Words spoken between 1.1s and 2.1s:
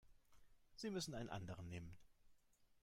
einen anderen nehmen.